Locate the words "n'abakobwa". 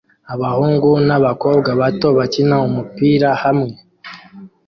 1.07-1.69